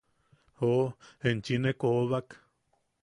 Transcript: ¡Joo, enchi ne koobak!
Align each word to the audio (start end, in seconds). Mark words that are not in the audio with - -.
¡Joo, 0.61 0.79
enchi 1.31 1.55
ne 1.67 1.71
koobak! 1.83 2.27